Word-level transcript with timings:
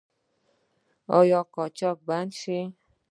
آیا 1.19 1.39
قاچاق 1.53 1.97
بند 2.07 2.31
شوی؟ 2.39 2.63